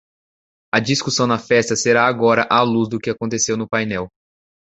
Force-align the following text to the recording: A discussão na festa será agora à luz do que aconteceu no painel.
A 0.73 0.79
discussão 0.79 1.27
na 1.27 1.37
festa 1.37 1.75
será 1.75 2.07
agora 2.07 2.47
à 2.49 2.63
luz 2.63 2.89
do 2.89 2.97
que 2.99 3.11
aconteceu 3.11 3.55
no 3.55 3.69
painel. 3.69 4.09